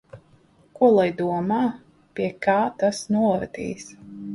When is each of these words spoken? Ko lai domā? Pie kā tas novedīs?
Ko 0.79 0.89
lai 0.93 1.05
domā? 1.21 1.61
Pie 2.19 2.33
kā 2.49 2.59
tas 2.83 3.07
novedīs? 3.19 3.91